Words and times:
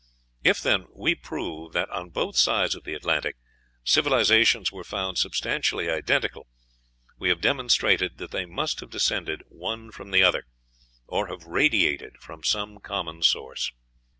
If, 0.43 0.61
then, 0.61 0.87
we 0.95 1.13
prove 1.13 1.73
that, 1.73 1.87
on 1.91 2.09
both 2.09 2.35
sides 2.35 2.73
of 2.73 2.85
the 2.85 2.95
Atlantic, 2.95 3.35
civilizations 3.83 4.71
were 4.71 4.83
found 4.83 5.19
substantially 5.19 5.91
identical, 5.91 6.47
we 7.19 7.29
have 7.29 7.39
demonstrated 7.39 8.17
that 8.17 8.31
they 8.31 8.45
must 8.47 8.79
have 8.79 8.89
descended 8.89 9.43
one 9.47 9.91
from 9.91 10.09
the 10.09 10.23
other, 10.23 10.47
or 11.05 11.27
have 11.27 11.43
radiated 11.43 12.13
from 12.19 12.43
some 12.43 12.79
common 12.79 13.21
source. 13.21 13.73